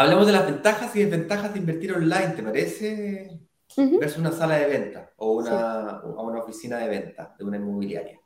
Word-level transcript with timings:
Hablemos 0.00 0.26
de 0.26 0.32
las 0.32 0.46
ventajas 0.46 0.96
y 0.96 1.04
desventajas 1.04 1.52
de 1.52 1.58
invertir 1.58 1.92
online, 1.92 2.28
¿te 2.28 2.42
parece? 2.42 3.38
Versus 3.76 4.16
una 4.16 4.32
sala 4.32 4.56
de 4.56 4.66
venta 4.66 5.12
o 5.18 5.32
una, 5.32 6.00
una 6.02 6.38
oficina 6.38 6.78
de 6.78 6.88
venta 6.88 7.34
de 7.38 7.44
una 7.44 7.58
inmobiliaria. 7.58 8.18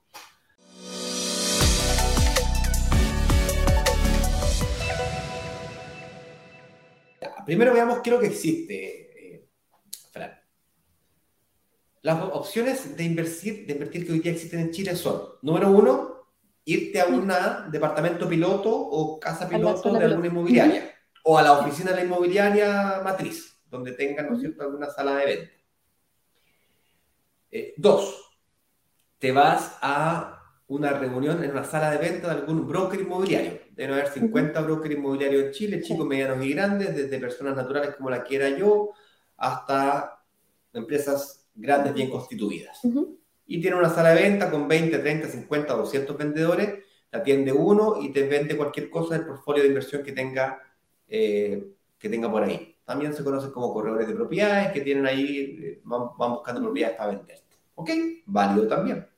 Primero 7.44 7.74
veamos 7.74 7.98
qué 7.98 8.10
es 8.10 8.14
lo 8.14 8.20
que 8.20 8.28
existe, 8.28 9.34
eh, 9.34 9.48
Fran. 10.12 10.30
Las 12.02 12.22
opciones 12.22 12.96
de 12.96 13.02
invertir, 13.02 13.66
de 13.66 13.72
invertir 13.72 14.06
que 14.06 14.12
hoy 14.12 14.20
día 14.20 14.30
existen 14.30 14.60
en 14.60 14.70
Chile 14.70 14.94
son, 14.94 15.22
número 15.42 15.72
uno, 15.72 16.28
irte 16.66 17.00
a 17.00 17.06
un 17.06 17.28
departamento 17.72 18.28
piloto 18.28 18.70
o 18.72 19.18
casa 19.18 19.48
piloto 19.48 19.92
de 19.92 20.04
alguna 20.04 20.28
inmobiliaria 20.28 20.93
o 21.26 21.38
a 21.38 21.42
la 21.42 21.58
oficina 21.58 21.90
de 21.90 21.96
la 21.96 22.04
inmobiliaria 22.04 23.00
matriz, 23.02 23.58
donde 23.68 23.92
tengan, 23.92 24.30
¿no 24.30 24.38
cierto?, 24.38 24.62
alguna 24.62 24.90
sala 24.90 25.16
de 25.16 25.26
venta. 25.26 25.52
Eh, 27.50 27.74
dos, 27.76 28.30
te 29.18 29.32
vas 29.32 29.78
a 29.80 30.42
una 30.66 30.90
reunión 30.90 31.42
en 31.42 31.50
una 31.50 31.64
sala 31.64 31.90
de 31.90 31.98
venta 31.98 32.28
de 32.28 32.40
algún 32.40 32.66
broker 32.66 33.00
inmobiliario. 33.00 33.60
Deben 33.70 33.94
haber 33.94 34.08
50 34.08 34.60
brokers 34.60 34.94
inmobiliarios 34.94 35.44
en 35.44 35.50
Chile, 35.52 35.82
chicos, 35.82 36.06
medianos 36.06 36.44
y 36.44 36.52
grandes, 36.52 36.94
desde 36.94 37.18
personas 37.18 37.56
naturales 37.56 37.96
como 37.96 38.10
la 38.10 38.22
quiera 38.22 38.50
yo, 38.50 38.90
hasta 39.36 40.22
empresas 40.74 41.48
grandes 41.54 41.94
bien 41.94 42.10
constituidas. 42.10 42.80
Y 43.46 43.60
tiene 43.60 43.76
una 43.76 43.88
sala 43.88 44.10
de 44.10 44.22
venta 44.22 44.50
con 44.50 44.68
20, 44.68 44.98
30, 44.98 45.28
50, 45.28 45.74
200 45.74 46.16
vendedores, 46.18 46.84
te 47.10 47.16
atiende 47.16 47.52
uno 47.52 47.96
y 48.00 48.12
te 48.12 48.26
vende 48.26 48.56
cualquier 48.56 48.90
cosa 48.90 49.16
del 49.16 49.26
portfolio 49.26 49.62
de 49.62 49.68
inversión 49.68 50.02
que 50.02 50.12
tenga 50.12 50.60
eh, 51.08 51.72
que 51.98 52.08
tenga 52.08 52.30
por 52.30 52.42
ahí. 52.42 52.76
También 52.84 53.14
se 53.14 53.24
conocen 53.24 53.50
como 53.50 53.72
corredores 53.72 54.08
de 54.08 54.14
propiedades 54.14 54.72
que 54.72 54.80
tienen 54.80 55.06
ahí, 55.06 55.58
eh, 55.62 55.80
van, 55.84 56.08
buscando 56.16 56.60
propiedades 56.60 56.96
para 56.96 57.10
venderte. 57.10 57.56
¿Ok? 57.74 57.90
Válido 58.26 58.68
también. 58.68 59.08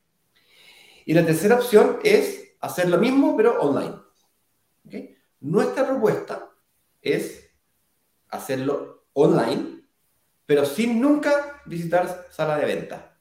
Y 1.04 1.14
la 1.14 1.24
tercera 1.24 1.56
opción 1.56 1.98
es 2.02 2.56
hacer 2.60 2.88
lo 2.88 2.98
mismo, 2.98 3.36
pero 3.36 3.60
online. 3.60 3.94
Nuestra 5.40 5.86
propuesta 5.86 6.50
es 7.02 7.50
hacerlo 8.30 9.06
online, 9.12 9.82
pero 10.44 10.64
sin 10.64 11.00
nunca 11.00 11.62
visitar 11.66 12.26
sala 12.30 12.58
de 12.58 12.66
venta. 12.66 13.18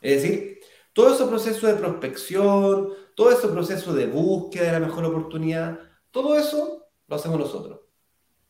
Es 0.00 0.22
decir, 0.22 0.60
todo 0.92 1.14
ese 1.14 1.24
proceso 1.26 1.66
de 1.66 1.74
prospección, 1.74 2.92
todo 3.14 3.30
ese 3.30 3.48
proceso 3.48 3.94
de 3.94 4.06
búsqueda 4.06 4.66
de 4.66 4.72
la 4.72 4.86
mejor 4.86 5.04
oportunidad, 5.04 5.78
todo 6.10 6.36
eso 6.36 6.83
lo 7.06 7.16
hacemos 7.16 7.38
nosotros. 7.38 7.80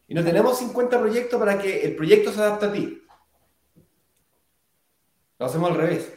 Y 0.07 0.15
no 0.15 0.23
tenemos 0.23 0.59
50 0.59 1.01
proyectos 1.01 1.39
para 1.39 1.59
que 1.59 1.83
el 1.83 1.97
proyecto 1.97 2.33
se 2.33 2.41
adapte 2.41 2.67
a 2.67 2.73
ti. 2.73 3.03
Lo 5.39 5.47
hacemos 5.47 5.71
al 5.71 5.77
revés. 5.77 6.13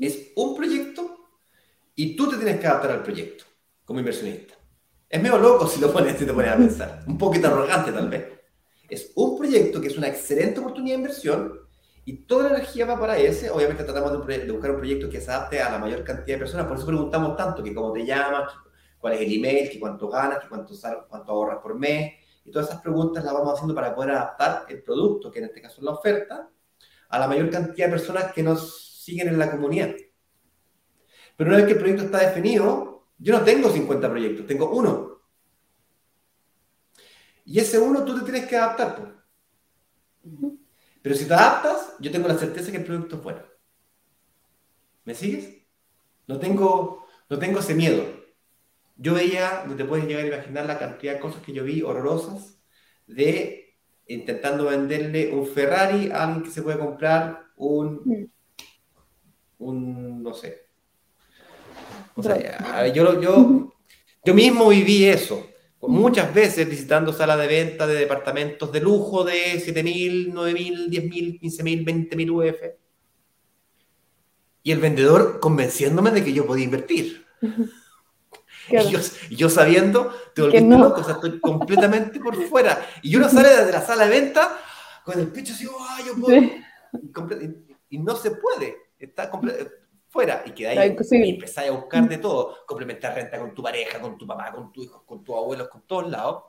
Es 0.00 0.32
un 0.36 0.56
proyecto 0.56 1.28
y 1.94 2.16
tú 2.16 2.28
te 2.28 2.36
tienes 2.36 2.60
que 2.60 2.66
adaptar 2.66 2.90
al 2.90 3.02
proyecto 3.02 3.44
como 3.84 4.00
inversionista. 4.00 4.54
Es 5.08 5.20
medio 5.20 5.38
loco 5.38 5.66
si 5.66 5.80
lo 5.80 5.92
pones, 5.92 6.16
si 6.18 6.26
te 6.26 6.32
pones 6.32 6.52
a 6.52 6.56
pensar. 6.56 7.02
Un 7.06 7.18
poquito 7.18 7.48
arrogante 7.48 7.92
tal 7.92 8.08
vez. 8.08 8.26
Es 8.88 9.12
un 9.14 9.38
proyecto 9.38 9.80
que 9.80 9.88
es 9.88 9.96
una 9.96 10.08
excelente 10.08 10.60
oportunidad 10.60 10.96
de 10.96 11.02
inversión 11.02 11.60
y 12.04 12.24
toda 12.24 12.44
la 12.44 12.56
energía 12.56 12.86
va 12.86 12.98
para 12.98 13.18
ese. 13.18 13.50
Obviamente 13.50 13.84
tratamos 13.84 14.26
de, 14.26 14.38
de 14.38 14.52
buscar 14.52 14.72
un 14.72 14.78
proyecto 14.78 15.08
que 15.08 15.20
se 15.20 15.30
adapte 15.30 15.60
a 15.60 15.70
la 15.70 15.78
mayor 15.78 16.04
cantidad 16.04 16.36
de 16.36 16.40
personas. 16.40 16.66
Por 16.66 16.76
eso 16.76 16.86
preguntamos 16.86 17.36
tanto 17.36 17.62
que 17.62 17.74
cómo 17.74 17.92
te 17.92 18.04
llamas, 18.04 18.52
cuál 19.00 19.14
es 19.14 19.22
el 19.22 19.32
email, 19.32 19.70
que 19.70 19.80
cuánto 19.80 20.08
ganas, 20.08 20.40
que 20.40 20.48
cuánto, 20.48 20.74
cuánto 21.08 21.32
ahorras 21.32 21.58
por 21.58 21.78
mes. 21.78 22.14
Y 22.44 22.50
todas 22.50 22.68
esas 22.68 22.80
preguntas 22.80 23.24
las 23.24 23.32
vamos 23.32 23.54
haciendo 23.54 23.74
para 23.74 23.94
poder 23.94 24.12
adaptar 24.12 24.66
el 24.68 24.82
producto, 24.82 25.30
que 25.30 25.38
en 25.38 25.46
este 25.46 25.62
caso 25.62 25.78
es 25.78 25.82
la 25.82 25.92
oferta, 25.92 26.50
a 27.08 27.18
la 27.18 27.26
mayor 27.26 27.50
cantidad 27.50 27.86
de 27.86 27.92
personas 27.92 28.32
que 28.32 28.42
nos 28.42 29.02
siguen 29.02 29.28
en 29.28 29.38
la 29.38 29.50
comunidad. 29.50 29.94
Pero 31.36 31.50
una 31.50 31.56
vez 31.56 31.66
que 31.66 31.72
el 31.72 31.78
proyecto 31.78 32.04
está 32.04 32.18
definido, 32.18 33.08
yo 33.18 33.38
no 33.38 33.44
tengo 33.44 33.70
50 33.70 34.08
proyectos, 34.10 34.46
tengo 34.46 34.70
uno. 34.70 35.22
Y 37.44 37.58
ese 37.58 37.78
uno 37.78 38.04
tú 38.04 38.18
te 38.18 38.24
tienes 38.30 38.46
que 38.46 38.56
adaptar. 38.56 38.96
Pues. 38.96 40.52
Pero 41.02 41.14
si 41.14 41.24
te 41.26 41.34
adaptas, 41.34 41.94
yo 41.98 42.10
tengo 42.10 42.28
la 42.28 42.38
certeza 42.38 42.70
que 42.70 42.76
el 42.76 42.84
producto 42.84 43.16
es 43.16 43.22
bueno. 43.22 43.42
¿Me 45.04 45.14
sigues? 45.14 45.48
No 46.26 46.38
tengo, 46.38 47.06
no 47.28 47.38
tengo 47.38 47.60
ese 47.60 47.74
miedo. 47.74 48.04
Yo 49.02 49.14
veía, 49.14 49.64
no 49.66 49.76
te 49.76 49.86
puedes 49.86 50.06
llegar 50.06 50.24
a 50.24 50.28
imaginar 50.28 50.66
la 50.66 50.78
cantidad 50.78 51.14
de 51.14 51.20
cosas 51.20 51.42
que 51.42 51.54
yo 51.54 51.64
vi 51.64 51.80
horrorosas 51.80 52.60
de 53.06 53.76
intentando 54.08 54.66
venderle 54.66 55.32
un 55.32 55.46
Ferrari 55.46 56.10
a 56.10 56.24
alguien 56.24 56.42
que 56.42 56.50
se 56.50 56.60
puede 56.60 56.78
comprar 56.78 57.46
un, 57.56 58.02
mm. 58.04 58.30
un 59.60 60.22
no 60.22 60.34
sé. 60.34 60.66
O 62.14 62.22
sea, 62.22 62.88
yo, 62.88 63.18
yo, 63.22 63.72
yo 64.22 64.34
mismo 64.34 64.68
viví 64.68 65.06
eso. 65.06 65.46
Muchas 65.80 66.34
veces 66.34 66.68
visitando 66.68 67.10
salas 67.10 67.38
de 67.38 67.46
venta 67.46 67.86
de 67.86 67.94
departamentos 67.94 68.70
de 68.70 68.80
lujo 68.80 69.24
de 69.24 69.54
7.000, 69.54 70.34
9.000, 70.34 70.90
10.000, 70.90 71.40
15.000, 71.40 72.10
20.000 72.10 72.30
UF. 72.30 72.60
Y 74.62 74.72
el 74.72 74.78
vendedor 74.78 75.40
convenciéndome 75.40 76.10
de 76.10 76.22
que 76.22 76.34
yo 76.34 76.46
podía 76.46 76.64
invertir. 76.64 77.24
Y, 78.70 79.36
yo, 79.36 79.48
sabiendo, 79.48 80.12
te 80.34 80.42
volviste 80.42 80.66
no. 80.66 80.78
loco, 80.78 81.00
o 81.00 81.04
sea, 81.04 81.14
estoy 81.14 81.40
completamente 81.40 82.20
por 82.20 82.34
fuera. 82.46 82.86
Y 83.02 83.16
uno 83.16 83.28
sale 83.28 83.48
desde 83.48 83.72
la 83.72 83.80
sala 83.80 84.04
de 84.04 84.10
venta 84.10 84.58
con 85.04 85.18
el 85.18 85.28
pecho 85.28 85.52
así, 85.52 85.66
¡ay, 85.80 86.04
yo 86.06 86.14
puedo! 86.20 86.40
Y, 87.88 87.98
no 87.98 88.14
se 88.14 88.30
puede, 88.32 88.76
está 88.98 89.30
fuera. 90.08 90.42
Y 90.46 90.52
queda 90.52 90.70
ahí 90.70 90.96
y 91.10 91.30
empezáis 91.30 91.70
a 91.70 91.72
buscar 91.72 92.08
de 92.08 92.18
todo, 92.18 92.58
complementar 92.66 93.14
renta 93.14 93.38
con 93.38 93.54
tu 93.54 93.62
pareja, 93.62 94.00
con 94.00 94.16
tu 94.16 94.26
papá, 94.26 94.52
con 94.52 94.72
tu 94.72 94.82
hijo, 94.82 95.04
con 95.04 95.24
tus 95.24 95.34
abuelos, 95.34 95.68
con 95.68 95.82
todos 95.82 96.08
lados, 96.08 96.44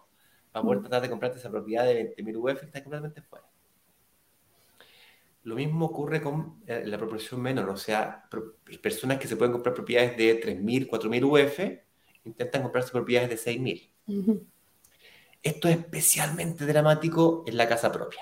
para 0.51 0.63
poder 0.63 0.81
tratar 0.81 1.01
de 1.01 1.09
comprarte 1.09 1.39
esa 1.39 1.49
propiedad 1.49 1.85
de 1.85 2.15
20.000 2.15 2.37
UF 2.37 2.59
que 2.59 2.65
está 2.65 2.83
completamente 2.83 3.21
fuera. 3.21 3.45
Lo 5.43 5.55
mismo 5.55 5.87
ocurre 5.87 6.21
con 6.21 6.61
eh, 6.67 6.83
la 6.85 6.99
proporción 6.99 7.41
menor, 7.41 7.67
o 7.69 7.77
sea, 7.77 8.25
personas 8.81 9.17
que 9.17 9.27
se 9.27 9.35
pueden 9.35 9.53
comprar 9.53 9.73
propiedades 9.73 10.15
de 10.15 10.39
3.000, 10.39 10.87
4.000 10.87 11.23
UF 11.23 11.90
intentan 12.23 12.61
comprarse 12.61 12.91
propiedades 12.91 13.29
de 13.29 13.37
6.000. 13.37 13.91
Esto 15.43 15.67
es 15.67 15.77
especialmente 15.77 16.65
dramático 16.65 17.43
en 17.47 17.57
la 17.57 17.67
casa 17.67 17.91
propia. 17.91 18.21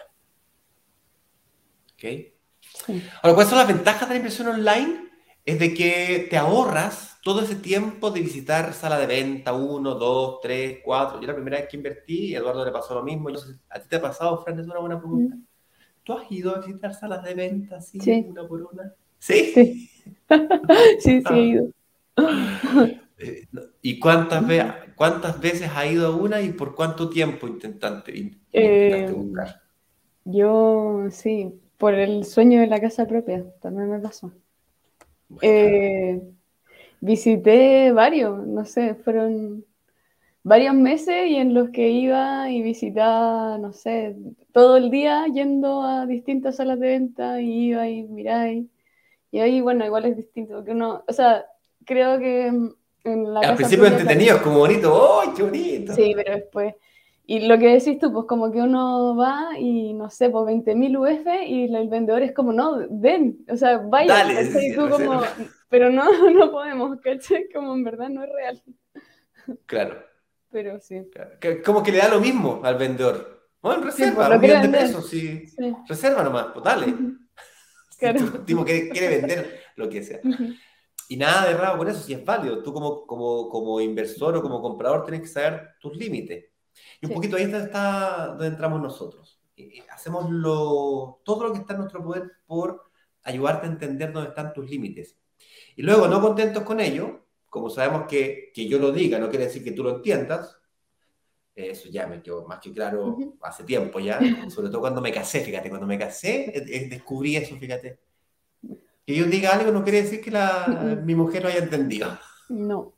¿Ok? 1.93 2.03
Ahora, 3.21 3.35
¿cuáles 3.35 3.49
son 3.49 3.57
las 3.57 3.67
ventajas 3.67 4.07
de 4.07 4.15
la 4.15 4.17
inversión 4.17 4.47
online? 4.47 5.09
Es 5.45 5.59
de 5.59 5.73
que 5.73 6.27
te 6.29 6.37
ahorras 6.37 7.17
todo 7.23 7.41
ese 7.41 7.55
tiempo 7.55 8.11
de 8.11 8.21
visitar 8.21 8.73
sala 8.73 8.97
de 8.99 9.07
venta, 9.07 9.53
uno, 9.53 9.95
dos, 9.95 10.39
tres, 10.41 10.79
cuatro. 10.83 11.19
Yo 11.19 11.27
la 11.27 11.33
primera 11.35 11.57
vez 11.57 11.67
que 11.67 11.77
invertí, 11.77 12.35
Eduardo 12.35 12.63
le 12.63 12.71
pasó 12.71 12.95
lo 12.95 13.03
mismo. 13.03 13.29
¿A 13.69 13.79
ti 13.79 13.87
te 13.89 13.95
ha 13.97 14.01
pasado, 14.01 14.41
Fran? 14.41 14.59
Es 14.59 14.65
una 14.67 14.79
buena 14.79 14.99
pregunta. 14.99 15.35
¿Tú 16.03 16.13
has 16.13 16.31
ido 16.31 16.55
a 16.55 16.59
visitar 16.59 16.93
salas 16.93 17.23
de 17.23 17.33
venta 17.33 17.77
así, 17.77 17.99
una 18.27 18.47
por 18.47 18.61
una? 18.61 18.93
Sí. 19.17 19.51
Sí, 19.53 19.89
sí, 20.99 21.21
sí 21.21 21.33
he 21.33 21.41
ido. 21.41 21.73
Eh, 23.81 23.89
¿Y 23.89 23.99
cuántas, 23.99 24.43
cuántas 24.95 25.39
veces 25.39 25.69
ha 25.75 25.85
ido 25.85 26.07
a 26.07 26.15
una 26.15 26.41
y 26.41 26.51
por 26.51 26.75
cuánto 26.75 27.09
tiempo 27.09 27.47
intentaste, 27.47 28.31
eh, 28.51 29.11
buscar? 29.15 29.61
Yo, 30.25 31.05
sí, 31.11 31.53
por 31.77 31.93
el 31.93 32.25
sueño 32.25 32.59
de 32.59 32.67
la 32.67 32.79
casa 32.81 33.07
propia, 33.07 33.45
también 33.61 33.89
me 33.89 33.99
pasó. 33.99 34.31
Eh, 35.41 36.21
visité 36.99 37.91
varios, 37.91 38.45
no 38.45 38.65
sé, 38.65 38.95
fueron 38.95 39.65
varios 40.43 40.73
meses 40.73 41.29
y 41.29 41.35
en 41.35 41.53
los 41.53 41.69
que 41.69 41.89
iba 41.89 42.49
y 42.51 42.61
visitaba, 42.61 43.57
no 43.57 43.71
sé, 43.71 44.15
todo 44.51 44.77
el 44.77 44.89
día 44.89 45.25
yendo 45.27 45.83
a 45.83 46.05
distintas 46.05 46.57
salas 46.57 46.79
de 46.79 46.87
venta 46.87 47.41
y 47.41 47.69
iba 47.69 47.87
y 47.87 48.03
miraba 48.03 48.49
y, 48.49 48.69
y 49.31 49.39
ahí, 49.39 49.61
bueno, 49.61 49.85
igual 49.85 50.05
es 50.05 50.17
distinto, 50.17 50.55
porque 50.55 50.71
uno, 50.71 51.03
o 51.07 51.13
sea, 51.13 51.45
creo 51.85 52.19
que 52.19 52.51
al 53.03 53.55
principio 53.55 53.85
entretenido, 53.85 54.37
es 54.37 54.41
como 54.41 54.59
bonito, 54.59 55.21
¡ay, 55.21 55.29
qué 55.35 55.43
bonito! 55.43 55.93
Sí, 55.93 56.13
pero 56.15 56.35
después. 56.35 56.75
Y 57.25 57.47
lo 57.47 57.59
que 57.59 57.67
decís 57.67 57.99
tú, 57.99 58.11
pues 58.11 58.25
como 58.25 58.51
que 58.51 58.59
uno 58.59 59.15
va 59.15 59.51
y 59.59 59.93
no 59.93 60.09
sé, 60.09 60.31
pues 60.31 60.45
20.000 60.45 60.97
UF 60.97 61.27
y 61.45 61.73
el 61.73 61.87
vendedor 61.87 62.23
es 62.23 62.33
como, 62.33 62.51
no, 62.51 62.87
ven, 62.89 63.45
o 63.47 63.55
sea, 63.55 63.77
vaya. 63.77 64.13
Dale, 64.15 64.73
tú 64.73 64.89
como, 64.89 65.21
pero 65.69 65.91
no, 65.91 66.05
no 66.31 66.51
podemos, 66.51 66.99
¿cachai? 67.01 67.47
Como 67.53 67.75
en 67.75 67.83
verdad 67.83 68.09
no 68.09 68.23
es 68.23 68.29
real. 68.33 68.63
Claro. 69.67 70.03
Pero 70.51 70.79
sí. 70.79 71.07
Como 71.63 71.83
que 71.83 71.91
le 71.91 71.99
da 71.99 72.09
lo 72.09 72.19
mismo 72.19 72.61
al 72.63 72.77
vendedor. 72.77 73.47
Bueno, 73.61 73.83
reserva, 73.83 74.27
sí, 74.27 74.33
un 74.33 74.41
millón 74.41 74.61
de 74.63 74.69
pesos, 74.69 75.09
sí. 75.09 75.45
Reserva 75.87 76.23
nomás, 76.23 76.47
pues 76.53 76.65
dale. 76.65 76.93
Claro. 77.99 78.45
tipo 78.45 78.63
quiere, 78.63 78.87
quiere 78.87 79.09
vender 79.09 79.59
lo 79.75 79.89
que 79.89 80.01
sea. 80.01 80.21
Y 81.09 81.17
nada 81.17 81.47
de 81.47 81.55
raro 81.55 81.79
con 81.79 81.87
eso, 81.89 82.01
si 82.01 82.13
es 82.13 82.23
válido. 82.23 82.61
Tú 82.61 82.71
como, 82.71 83.05
como, 83.05 83.49
como 83.49 83.81
inversor 83.81 84.37
o 84.37 84.41
como 84.41 84.61
comprador 84.61 85.03
tienes 85.03 85.21
que 85.21 85.27
saber 85.27 85.69
tus 85.81 85.97
límites. 85.97 86.45
Y 87.01 87.07
un 87.07 87.13
poquito 87.13 87.35
ahí 87.35 87.43
está, 87.43 88.27
donde 88.27 88.47
entramos 88.47 88.79
nosotros. 88.79 89.41
hacemos 89.91 90.29
lo, 90.29 91.19
todo 91.25 91.47
lo 91.47 91.51
que 91.51 91.59
está 91.59 91.73
en 91.73 91.79
nuestro 91.79 92.03
poder 92.03 92.31
por 92.45 92.91
ayudarte 93.23 93.65
a 93.65 93.71
entender 93.71 94.13
dónde 94.13 94.29
están 94.29 94.53
tus 94.53 94.69
límites. 94.69 95.17
Y 95.75 95.81
luego, 95.81 96.07
no 96.07 96.21
contentos 96.21 96.63
con 96.63 96.79
ello, 96.79 97.25
como 97.49 97.71
sabemos 97.71 98.05
que, 98.07 98.51
que 98.53 98.67
yo 98.67 98.77
lo 98.77 98.91
diga 98.91 99.17
no 99.17 99.29
quiere 99.29 99.45
decir 99.45 99.63
que 99.63 99.71
tú 99.71 99.83
lo 99.83 99.95
entiendas, 99.95 100.59
eso 101.55 101.89
ya 101.89 102.07
me 102.07 102.21
quedó 102.21 102.45
más 102.45 102.59
que 102.59 102.71
claro 102.71 103.17
hace 103.41 103.63
tiempo 103.63 103.99
ya, 103.99 104.19
sobre 104.49 104.69
todo 104.69 104.81
cuando 104.81 105.01
me 105.01 105.11
casé, 105.11 105.41
fíjate, 105.41 105.69
cuando 105.69 105.87
me 105.87 105.97
casé 105.97 106.57
eh, 106.57 106.63
eh, 106.67 106.87
descubrí 106.87 107.35
eso, 107.35 107.57
fíjate. 107.57 107.99
Que 109.09 109.15
yo 109.15 109.25
diga 109.25 109.55
algo 109.55 109.71
no 109.71 109.83
quiere 109.83 110.03
decir 110.03 110.21
que 110.21 110.29
la, 110.29 111.01
mi 111.03 111.15
mujer 111.15 111.41
lo 111.41 111.49
haya 111.49 111.63
entendido. 111.63 112.15
No. 112.47 112.93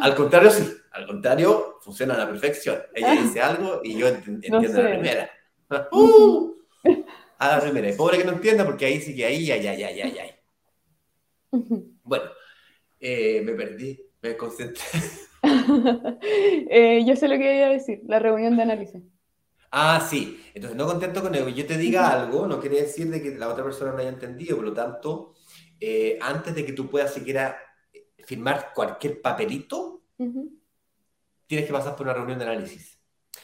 al 0.00 0.14
contrario, 0.14 0.50
sí, 0.50 0.66
al 0.90 1.06
contrario, 1.06 1.76
funciona 1.82 2.14
a 2.14 2.16
la 2.16 2.26
perfección. 2.26 2.78
Ella 2.94 3.12
dice 3.12 3.42
algo 3.42 3.82
y 3.84 3.98
yo 3.98 4.08
entiendo 4.08 4.60
la 4.72 4.88
primera. 4.88 5.30
¡Uh! 5.92 6.54
A 7.36 7.48
la 7.48 7.60
primera. 7.60 7.90
Y 7.90 7.92
pobre 7.92 8.16
que 8.16 8.24
no 8.24 8.32
entienda 8.32 8.64
porque 8.64 8.86
ahí 8.86 9.02
sí 9.02 9.14
que 9.14 9.26
ahí, 9.26 9.50
ay, 9.50 9.66
ay, 9.66 9.82
ay, 9.82 10.00
ay, 10.00 10.18
ay. 10.18 10.30
Bueno, 12.02 12.24
eh, 13.00 13.42
me 13.44 13.52
perdí, 13.52 14.00
me 14.22 14.34
concentré. 14.34 14.82
Eh, 16.70 17.04
yo 17.06 17.16
sé 17.16 17.28
lo 17.28 17.36
que 17.36 17.58
iba 17.58 17.66
a 17.66 17.70
decir, 17.70 18.00
la 18.06 18.18
reunión 18.18 18.56
de 18.56 18.62
análisis. 18.62 19.02
Ah, 19.76 20.06
sí. 20.08 20.40
Entonces, 20.54 20.76
no 20.76 20.86
contento 20.86 21.20
con 21.20 21.34
eso. 21.34 21.48
Yo 21.48 21.66
te 21.66 21.76
diga 21.76 22.08
algo, 22.10 22.46
no 22.46 22.60
quiere 22.60 22.82
decir 22.82 23.10
de 23.10 23.20
que 23.20 23.34
la 23.36 23.48
otra 23.48 23.64
persona 23.64 23.92
no 23.92 23.98
haya 23.98 24.08
entendido. 24.08 24.56
Por 24.56 24.66
lo 24.66 24.72
tanto, 24.72 25.34
eh, 25.80 26.18
antes 26.20 26.54
de 26.54 26.64
que 26.64 26.72
tú 26.72 26.88
puedas 26.88 27.12
siquiera 27.12 27.58
firmar 28.24 28.72
cualquier 28.74 29.20
papelito, 29.20 30.04
tienes 31.46 31.66
que 31.66 31.72
pasar 31.72 31.96
por 31.96 32.06
una 32.06 32.14
reunión 32.14 32.38
de 32.38 32.44
análisis. 32.44 33.00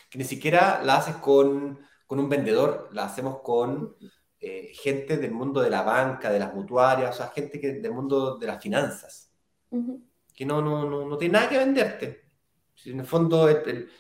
Que 0.09 0.19
ni 0.19 0.25
siquiera 0.25 0.83
la 0.85 0.99
haces 0.99 1.17
con, 1.17 1.81
un 2.09 2.29
vendedor, 2.29 2.89
la 2.93 3.07
hacemos 3.07 3.41
con 3.43 3.97
eh, 4.39 4.73
gente 4.75 5.17
del 5.17 5.33
mundo 5.33 5.61
de 5.61 5.71
la 5.71 5.83
banca, 5.83 6.31
de 6.31 6.39
las 6.39 6.55
mutuarias, 6.55 7.15
o 7.15 7.19
sea, 7.19 7.29
gente 7.29 7.61
que, 7.61 7.73
del 7.75 7.93
mundo 7.93 8.39
de 8.39 8.47
las 8.47 8.63
finanzas 8.63 9.33
que 10.41 10.47
no, 10.47 10.63
no, 10.63 10.89
no, 10.89 11.07
no 11.07 11.19
tiene 11.19 11.35
nada 11.35 11.51
que 11.51 11.59
venderte. 11.59 12.31
Si 12.75 12.93
en 12.93 13.01
el 13.01 13.05
fondo 13.07 13.47
el, 13.47 13.59
el, 13.69 13.91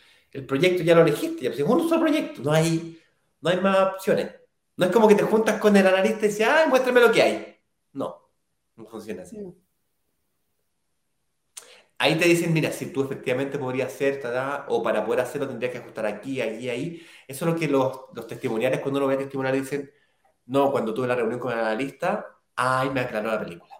proyecto 0.47 0.83
ya 0.83 0.95
lo 0.95 1.03
elegiste, 1.03 1.43
ya, 1.45 1.51
es 1.51 1.61
un 1.61 1.89
solo 1.89 2.03
proyecto, 2.03 2.43
no 2.43 2.53
hay, 2.53 3.01
no 3.41 3.51
hay 3.51 3.61
más 3.61 3.95
opciones. 3.95 4.31
No 4.77 4.87
es 4.87 4.93
como 4.93 5.09
que 5.09 5.15
te 5.15 5.25
juntas 5.25 5.61
con 5.61 5.77
el 5.77 5.87
analista 5.87 6.25
y 6.25 6.29
dices, 6.29 6.47
ah, 6.49 6.67
muéstrame 6.69 7.01
lo 7.01 7.13
que 7.13 7.23
hay. 7.23 7.57
No, 7.93 8.31
no 8.77 8.87
funciona 8.87 9.23
así. 9.23 9.39
Ahí 11.99 12.17
te 12.19 12.25
dicen, 12.27 12.53
mira, 12.53 12.73
si 12.73 12.87
tú 12.93 13.03
efectivamente 13.03 13.59
podrías 13.59 13.93
hacer, 13.93 14.23
o 14.69 14.83
para 14.83 15.05
poder 15.05 15.21
hacerlo 15.21 15.47
tendrías 15.49 15.73
que 15.73 15.79
ajustar 15.79 16.07
aquí, 16.07 16.41
allí, 16.41 16.71
ahí. 16.71 17.07
Eso 17.29 17.45
es 17.47 17.53
lo 17.53 17.59
que 17.59 17.69
los, 17.69 18.07
los 18.15 18.27
testimoniales, 18.27 18.81
cuando 18.81 19.01
uno 19.01 19.07
ve 19.09 19.19
testimoniales, 19.19 19.63
dicen, 19.63 19.91
no, 20.47 20.71
cuando 20.73 20.95
tuve 20.95 21.07
la 21.09 21.15
reunión 21.17 21.39
con 21.41 21.53
el 21.53 21.59
analista, 21.59 22.27
ay, 22.57 22.91
me 22.91 23.01
aclaró 23.01 23.29
la 23.31 23.41
película. 23.41 23.80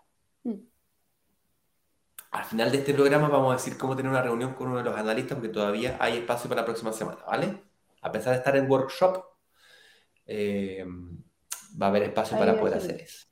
Al 2.51 2.57
final 2.57 2.73
de 2.73 2.79
este 2.79 2.95
programa 2.95 3.29
vamos 3.29 3.53
a 3.53 3.57
decir 3.59 3.79
cómo 3.79 3.95
tener 3.95 4.11
una 4.11 4.23
reunión 4.23 4.55
con 4.55 4.67
uno 4.67 4.79
de 4.79 4.83
los 4.83 4.99
analistas, 4.99 5.37
porque 5.37 5.51
todavía 5.51 5.97
hay 6.01 6.19
espacio 6.19 6.49
para 6.49 6.63
la 6.63 6.65
próxima 6.65 6.93
semana, 6.93 7.19
¿vale? 7.25 7.63
A 8.03 8.11
pesar 8.11 8.33
de 8.33 8.39
estar 8.39 8.57
en 8.57 8.69
workshop, 8.69 9.25
eh, 10.27 10.85
va 11.81 11.87
a 11.87 11.89
haber 11.91 12.03
espacio 12.03 12.37
para 12.37 12.59
poder 12.59 12.79
hacer 12.79 13.03
eso. 13.03 13.29